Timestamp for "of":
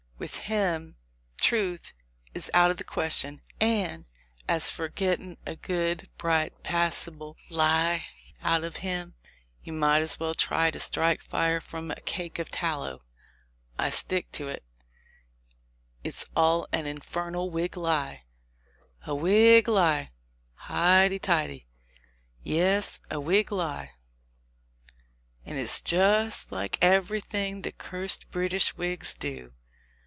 2.69-2.77, 4.69-4.79, 8.63-8.75, 12.37-12.49